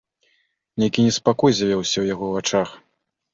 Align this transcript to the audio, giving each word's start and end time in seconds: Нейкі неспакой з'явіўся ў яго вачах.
Нейкі 0.83 1.05
неспакой 1.07 1.51
з'явіўся 1.59 1.93
ў 1.99 2.05
яго 2.15 2.31
вачах. 2.39 2.69